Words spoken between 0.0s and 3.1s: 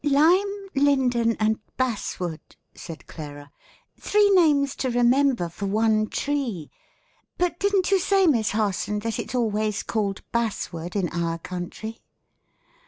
"Lime, linden and basswood," said